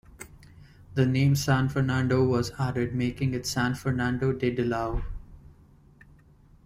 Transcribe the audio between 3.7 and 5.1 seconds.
Fernando de Dilao.